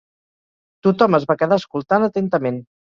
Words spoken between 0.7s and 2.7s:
Tothom es va quedar escoltant atentament.